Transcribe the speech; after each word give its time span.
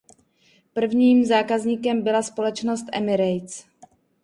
Prvním 0.73 1.25
zákazníkem 1.25 2.01
byla 2.01 2.21
společnost 2.21 2.85
Emirates. 2.93 3.65